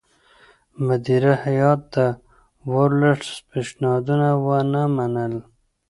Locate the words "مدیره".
0.85-1.33